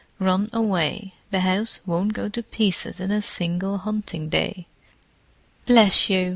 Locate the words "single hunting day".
3.21-4.65